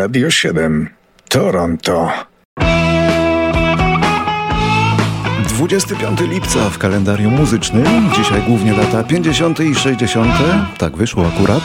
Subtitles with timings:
[0.00, 0.88] Radio 7
[1.28, 2.08] Toronto.
[5.48, 8.10] 25 lipca w kalendarium muzycznym.
[8.16, 10.32] Dzisiaj głównie data 50 i 60.
[10.78, 11.62] Tak wyszło akurat.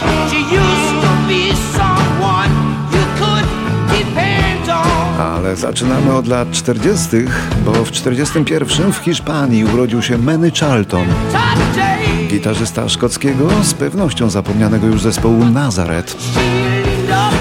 [5.20, 7.08] Ale zaczynamy od lat 40.,
[7.66, 11.08] bo w 41 w Hiszpanii urodził się Manny Charlton.
[12.28, 16.16] Gitarzysta szkockiego, z pewnością zapomnianego już zespołu Nazareth,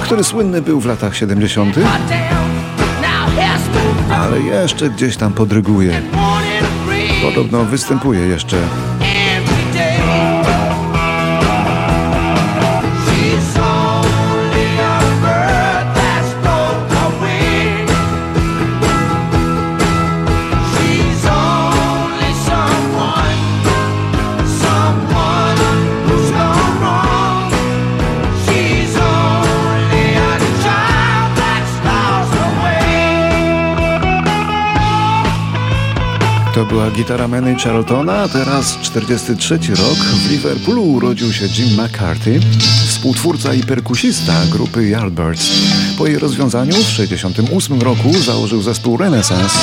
[0.04, 1.76] który słynny był w latach 70.,
[4.10, 6.02] ale jeszcze gdzieś tam podryguje.
[7.22, 8.56] Podobno występuje jeszcze
[36.54, 39.98] To była gitara Manny Charltona, a teraz 43 rok.
[39.98, 42.40] W Liverpoolu urodził się Jim McCarthy,
[42.86, 45.50] współtwórca i perkusista grupy Yardbirds.
[45.98, 49.58] Po jej rozwiązaniu w 68 roku założył zespół Renaissance.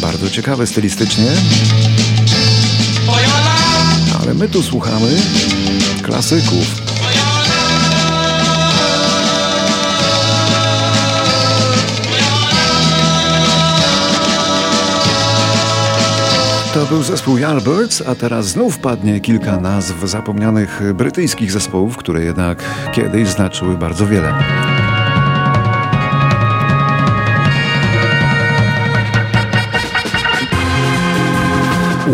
[0.00, 1.30] Bardzo ciekawe stylistycznie.
[4.20, 5.16] Ale my tu słuchamy
[6.02, 6.93] klasyków.
[16.74, 22.64] To był zespół Yardbirds, a teraz znów padnie kilka nazw zapomnianych brytyjskich zespołów, które jednak
[22.92, 24.34] kiedyś znaczyły bardzo wiele.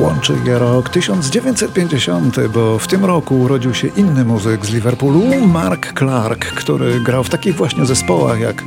[0.00, 5.98] Łączy je rok 1950, bo w tym roku urodził się inny muzyk z Liverpoolu, Mark
[5.98, 8.64] Clark, który grał w takich właśnie zespołach jak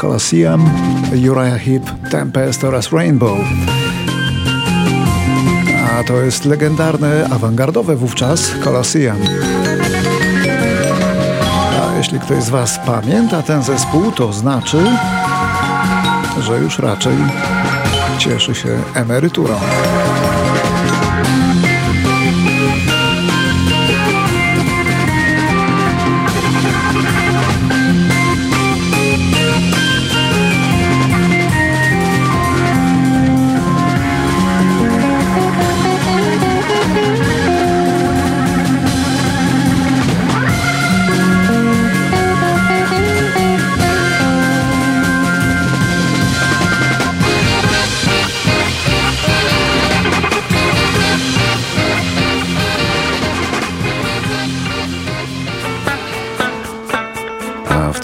[0.00, 0.70] Colosseum,
[1.30, 3.38] Uriah Heep, Tempest oraz Rainbow
[5.98, 9.18] a to jest legendarne, awangardowe wówczas Colosseum.
[11.82, 14.78] A jeśli ktoś z Was pamięta ten zespół, to znaczy,
[16.40, 17.16] że już raczej
[18.18, 19.54] cieszy się emeryturą.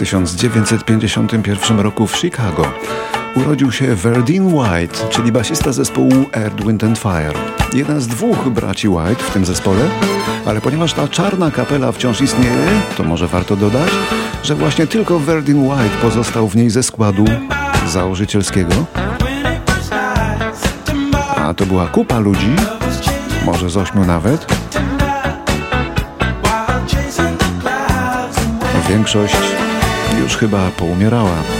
[0.08, 2.72] 1951 roku w Chicago
[3.34, 7.34] urodził się Verdine White, czyli basista zespołu Earth, Wind and Fire.
[7.72, 9.88] Jeden z dwóch braci White w tym zespole,
[10.46, 13.90] ale ponieważ ta czarna kapela wciąż istnieje, to może warto dodać,
[14.42, 17.24] że właśnie tylko Verdine White pozostał w niej ze składu
[17.86, 18.86] założycielskiego.
[21.36, 22.56] A to była kupa ludzi,
[23.44, 24.46] może z ośmiu nawet.
[28.88, 29.57] Większość
[30.18, 31.57] już chyba poumierała.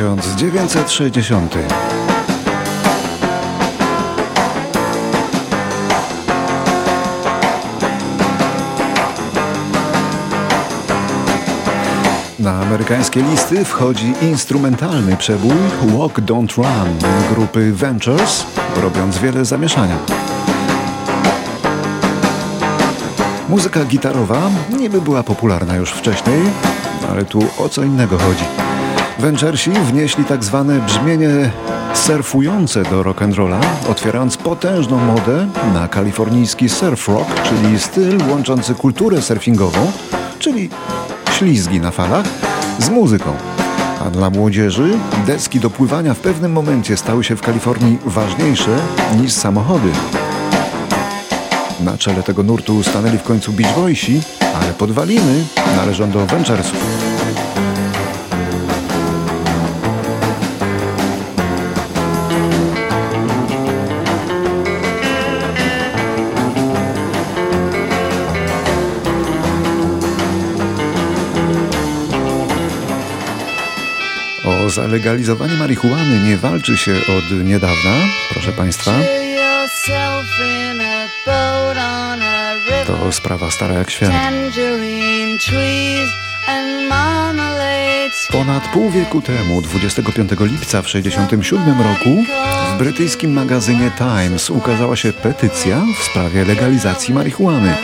[0.00, 1.54] 1960.
[12.38, 15.52] Na amerykańskie listy wchodzi instrumentalny przebój
[15.98, 18.46] Walk Don't Run grupy Ventures,
[18.76, 19.96] robiąc wiele zamieszania.
[23.48, 26.42] Muzyka gitarowa niby była popularna już wcześniej,
[27.10, 28.69] ale tu o co innego chodzi.
[29.20, 31.50] Vengersi wnieśli tak zwane brzmienie
[31.94, 39.92] surfujące do rock'n'rolla, otwierając potężną modę na kalifornijski surf rock, czyli styl łączący kulturę surfingową,
[40.38, 40.70] czyli
[41.30, 42.26] ślizgi na falach,
[42.78, 43.32] z muzyką.
[44.06, 48.76] A dla młodzieży deski do pływania w pewnym momencie stały się w Kalifornii ważniejsze
[49.20, 49.88] niż samochody.
[51.80, 54.20] Na czele tego nurtu stanęli w końcu Beach Boysi,
[54.62, 55.44] ale podwaliny
[55.76, 56.89] należą do Venturesów.
[74.44, 77.90] O zalegalizowanie marihuany nie walczy się od niedawna,
[78.30, 78.92] proszę Państwa.
[82.86, 84.12] To sprawa stara jak świat.
[88.32, 92.24] Ponad pół wieku temu, 25 lipca w 1967 roku,
[92.74, 97.76] w brytyjskim magazynie Times ukazała się petycja w sprawie legalizacji marihuany.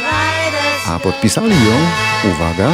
[0.89, 1.77] A podpisali ją,
[2.31, 2.73] uwaga,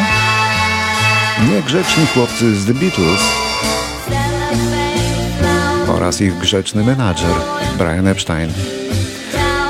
[1.50, 3.41] niegrzeczni chłopcy z The Beatles
[6.02, 7.34] oraz ich grzeczny menadżer
[7.78, 8.52] Brian Epstein.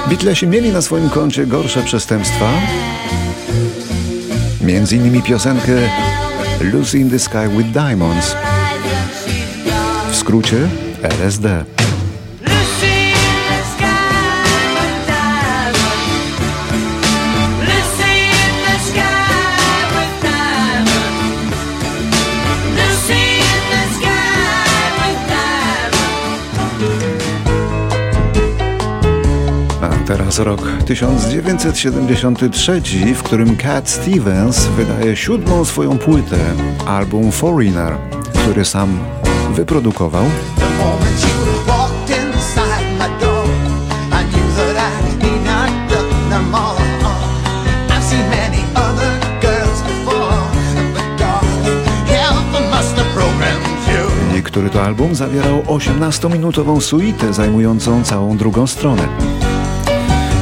[0.09, 2.51] Beatlesi mieli na swoim koncie gorsze przestępstwa,
[4.61, 5.73] między innymi piosenkę
[6.61, 8.37] Lucy in the Sky with Diamonds,
[10.11, 10.69] w skrócie
[11.03, 11.65] LSD.
[30.37, 32.83] Teraz rok 1973,
[33.15, 36.39] w którym Cat Stevens wydaje siódmą swoją płytę,
[36.87, 37.97] album Foreigner,
[38.43, 38.99] który sam
[39.55, 40.25] wyprodukował.
[54.45, 59.09] który to album zawierał 18-minutową suitę zajmującą całą drugą stronę.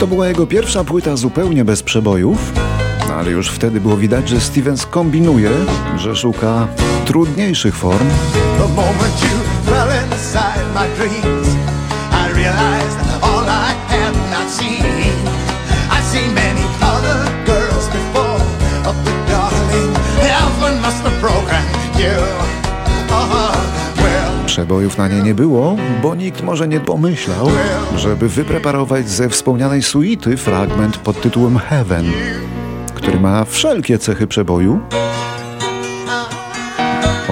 [0.00, 2.52] To była jego pierwsza płyta zupełnie bez przebojów,
[3.08, 5.50] no ale już wtedy było widać, że Stevens kombinuje,
[5.96, 6.68] że szuka
[7.04, 8.08] trudniejszych form.
[24.50, 27.48] Przebojów na nie nie było, bo nikt może nie pomyślał,
[27.96, 32.04] żeby wypreparować ze wspomnianej suity fragment pod tytułem Heaven,
[32.94, 34.80] który ma wszelkie cechy przeboju.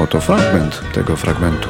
[0.02, 1.68] Oto fragment tego fragmentu.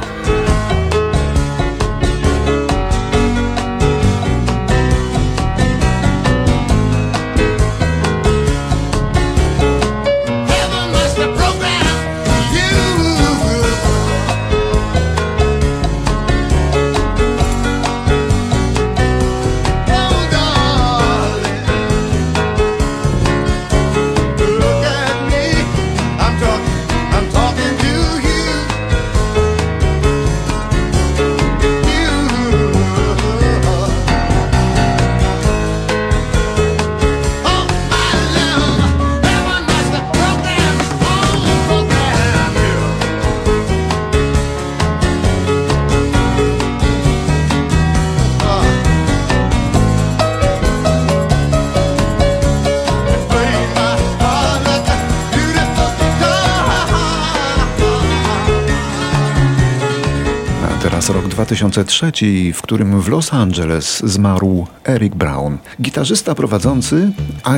[60.98, 62.12] Teraz rok 2003,
[62.54, 67.10] w którym w Los Angeles zmarł Eric Brown, gitarzysta prowadzący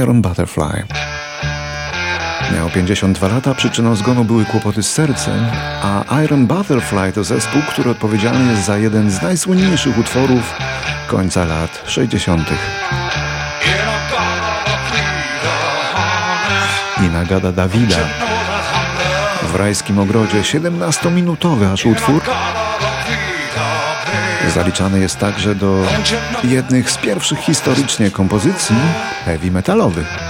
[0.02, 0.84] Iron Butterfly.
[2.54, 5.46] Miał 52 lata, przyczyną zgonu były kłopoty z sercem,
[5.82, 10.54] a Iron Butterfly to zespół, który odpowiedzialny jest za jeden z najsłynniejszych utworów
[11.08, 12.48] końca lat 60.
[17.00, 17.96] I nagada Dawida.
[19.52, 22.22] W rajskim ogrodzie 17-minutowy aż utwór
[24.54, 25.82] Zaliczany jest także do
[26.44, 28.76] jednych z pierwszych historycznie kompozycji
[29.24, 30.29] heavy metalowych.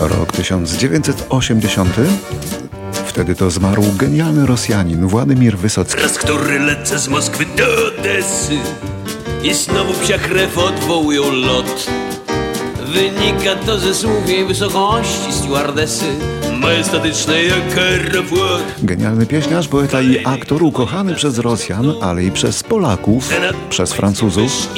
[0.00, 1.96] Rok 1980
[3.06, 6.02] Wtedy to zmarł genialny Rosjanin Władimir Wysocki.
[6.02, 8.58] Raz, który lecę z Moskwy do Odessy
[9.42, 11.86] i znowu psia krew odwołują lot.
[12.90, 16.04] Wynika to ze słów jej wysokości stewardesy
[16.60, 17.80] majestatycznej jak.
[18.82, 23.30] Genialny pieśniarz, poeta i aktor ukochany przez Rosjan, ale i przez Polaków,
[23.70, 24.68] przez Francuzów.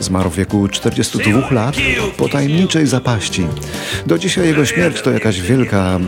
[0.00, 1.74] Zmarł w wieku 42 lat
[2.16, 3.46] po tajemniczej zapaści.
[4.06, 5.98] Do dzisiaj jego śmierć to jakaś wielka,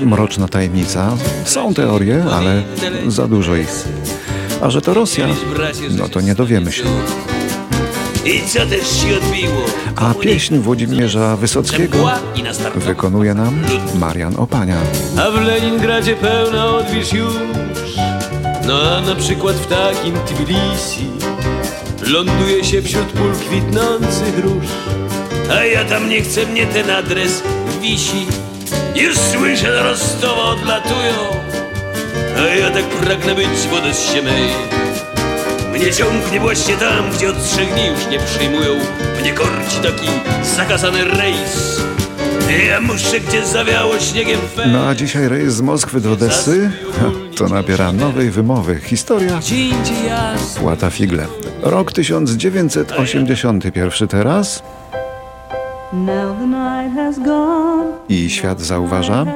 [0.00, 1.16] mroczna tajemnica.
[1.44, 2.62] Są teorie, ale
[3.06, 3.84] za dużo ich.
[4.62, 5.26] A że to Rosja,
[5.90, 6.84] no to nie dowiemy się.
[8.26, 9.64] I co też się odbiło?
[9.96, 12.10] A pieśń Włodzimierza Wysockiego
[12.74, 13.62] wykonuje nam
[13.94, 14.76] Marian Opania.
[15.20, 17.34] A w Leningradzie pełna odwilż już.
[18.66, 21.06] No a na przykład w takim Tbilisi
[22.06, 24.66] Ląduje się wśród pól kwitnących róż.
[25.50, 27.42] A ja tam nie chcę, mnie ten adres
[27.82, 28.26] wisi.
[28.94, 31.14] Już słyszę, że Rostowa odlatują.
[32.38, 34.48] A ja tak pragnę być w Odessie mej
[35.78, 38.74] mnie ciągnie właśnie tam, gdzie od trzech dni już nie przyjmują
[39.20, 40.06] Mnie korci taki
[40.56, 41.80] zakazany rejs
[42.68, 44.66] Ja muszę, gdzie zawiało śniegiem fe...
[44.66, 46.70] No a dzisiaj rejs z Moskwy do Odessy
[47.36, 48.80] to nabiera nowej wymowy.
[48.80, 49.40] Historia
[50.60, 51.26] Płata Figle.
[51.62, 54.62] Rok 1981 teraz.
[58.08, 59.26] I świat zauważa,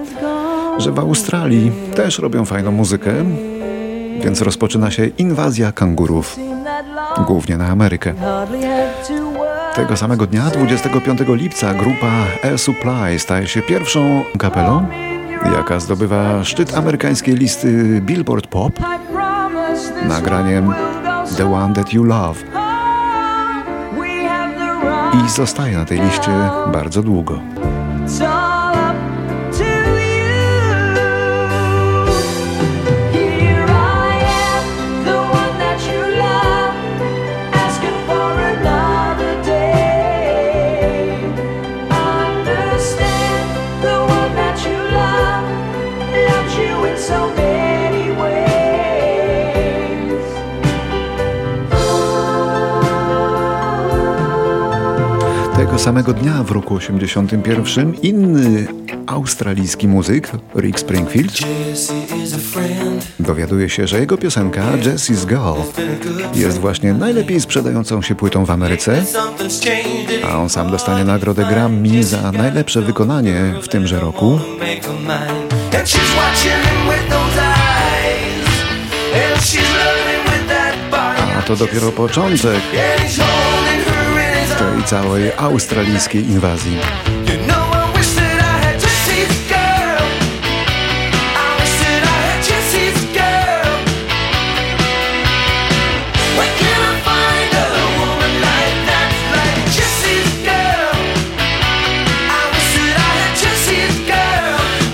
[0.79, 3.13] że w Australii też robią fajną muzykę
[4.25, 6.37] więc rozpoczyna się inwazja kangurów,
[7.27, 8.15] głównie na Amerykę.
[9.75, 12.13] Tego samego dnia, 25 lipca, grupa
[12.45, 14.87] Air Supply staje się pierwszą kapelą,
[15.57, 18.73] jaka zdobywa szczyt amerykańskiej listy Billboard Pop
[20.09, 20.75] nagraniem
[21.37, 22.41] The One That You Love.
[25.13, 26.31] I zostaje na tej liście
[26.73, 27.41] bardzo długo.
[55.81, 58.67] Samego dnia w roku 81 inny
[59.07, 61.39] australijski muzyk Rick Springfield
[63.21, 65.81] dowiaduje się, że jego piosenka Jessie's Girl
[66.35, 69.05] jest właśnie najlepiej sprzedającą się płytą w Ameryce,
[70.25, 74.39] a on sam dostanie nagrodę Grammy za najlepsze wykonanie w tymże roku.
[81.39, 82.61] A to dopiero początek
[84.61, 86.77] tej całej australijskiej inwazji.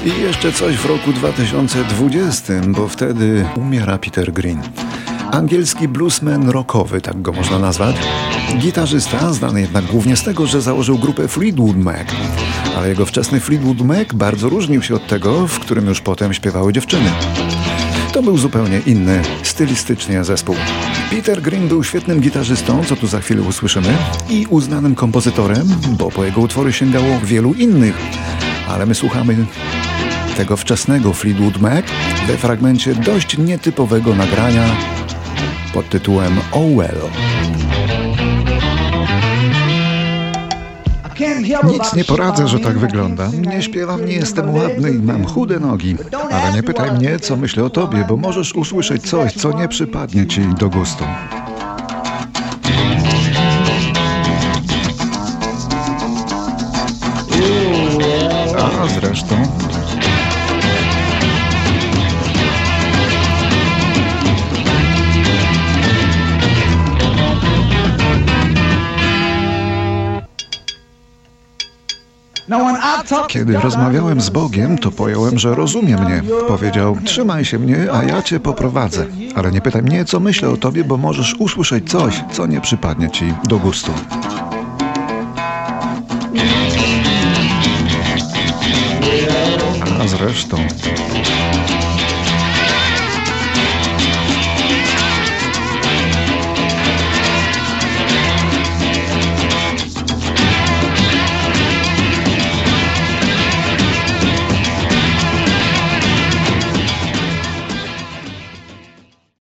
[0.04, 4.62] I jeszcze coś w roku 2020, bo wtedy umiera Peter Green.
[5.33, 7.97] Angielski bluesman rockowy, tak go można nazwać.
[8.59, 12.06] Gitarzysta, znany jednak głównie z tego, że założył grupę Fleetwood Mac.
[12.76, 16.73] Ale jego wczesny Fleetwood Mac bardzo różnił się od tego, w którym już potem śpiewały
[16.73, 17.11] dziewczyny.
[18.12, 20.54] To był zupełnie inny, stylistycznie zespół.
[21.11, 23.97] Peter Green był świetnym gitarzystą, co tu za chwilę usłyszymy,
[24.30, 25.68] i uznanym kompozytorem,
[25.99, 27.99] bo po jego utwory sięgało wielu innych.
[28.68, 29.47] Ale my słuchamy
[30.37, 31.85] tego wczesnego Fleetwood Mac
[32.26, 34.64] we fragmencie dość nietypowego nagrania
[35.76, 37.11] pod tytułem Oh Well.
[41.64, 43.28] Nic nie poradzę, że tak wygląda.
[43.52, 45.97] Nie śpiewam, nie jestem ładny i mam chude nogi.
[46.33, 50.26] Ale nie pytaj mnie, co myślę o tobie, bo możesz usłyszeć coś, co nie przypadnie
[50.26, 51.04] ci do gustu.
[58.59, 59.45] A zresztą
[73.28, 76.22] Kiedy rozmawiałem z Bogiem, to pojąłem, że rozumie mnie.
[76.48, 79.06] Powiedział, trzymaj się mnie, a ja cię poprowadzę.
[79.34, 83.10] Ale nie pytaj mnie, co myślę o tobie, bo możesz usłyszeć coś, co nie przypadnie
[83.10, 83.92] ci do gustu.
[90.00, 90.56] A zresztą...